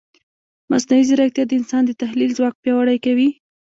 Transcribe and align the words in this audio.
مصنوعي 0.69 1.03
ځیرکتیا 1.09 1.43
د 1.47 1.51
انسان 1.59 1.83
د 1.85 1.91
تحلیل 2.01 2.31
ځواک 2.37 2.53
پیاوړی 2.61 2.97
کوي. 3.05 3.29